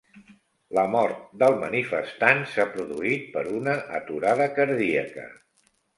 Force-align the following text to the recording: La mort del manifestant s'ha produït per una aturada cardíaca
La 0.77 0.85
mort 0.93 1.19
del 1.43 1.57
manifestant 1.63 2.41
s'ha 2.53 2.65
produït 2.77 3.27
per 3.37 3.47
una 3.61 3.77
aturada 3.99 4.49
cardíaca 4.59 5.29